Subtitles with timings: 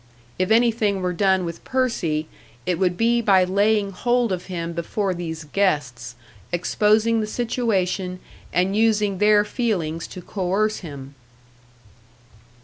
[0.39, 2.27] If anything were done with Percy,
[2.65, 6.15] it would be by laying hold of him before these guests,
[6.51, 8.19] exposing the situation,
[8.51, 11.13] and using their feelings to coerce him!